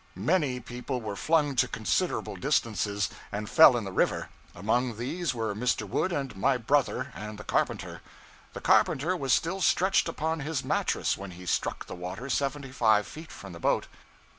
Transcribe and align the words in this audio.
Many 0.15 0.59
people 0.59 0.99
were 0.99 1.15
flung 1.15 1.55
to 1.57 1.67
considerable 1.67 2.35
distances, 2.35 3.07
and 3.31 3.47
fell 3.47 3.77
in 3.77 3.83
the 3.83 3.91
river; 3.91 4.29
among 4.55 4.97
these 4.97 5.35
were 5.35 5.53
Mr. 5.53 5.87
Wood 5.87 6.11
and 6.11 6.35
my 6.35 6.57
brother, 6.57 7.11
and 7.13 7.37
the 7.37 7.43
carpenter. 7.43 8.01
The 8.53 8.61
carpenter 8.61 9.15
was 9.15 9.31
still 9.31 9.61
stretched 9.61 10.09
upon 10.09 10.39
his 10.39 10.63
mattress 10.65 11.17
when 11.19 11.29
he 11.29 11.45
struck 11.45 11.85
the 11.85 11.93
water 11.93 12.31
seventy 12.31 12.71
five 12.71 13.05
feet 13.05 13.31
from 13.31 13.53
the 13.53 13.59
boat. 13.59 13.85